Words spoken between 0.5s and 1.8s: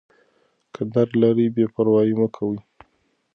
که درد لرئ بې